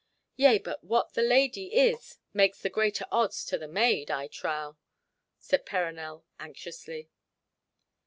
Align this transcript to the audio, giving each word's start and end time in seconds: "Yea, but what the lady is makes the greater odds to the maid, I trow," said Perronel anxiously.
"Yea, 0.35 0.57
but 0.57 0.83
what 0.83 1.13
the 1.13 1.21
lady 1.21 1.67
is 1.75 2.17
makes 2.33 2.59
the 2.59 2.71
greater 2.71 3.05
odds 3.11 3.45
to 3.45 3.55
the 3.55 3.67
maid, 3.67 4.09
I 4.09 4.25
trow," 4.25 4.77
said 5.37 5.63
Perronel 5.63 6.25
anxiously. 6.39 7.11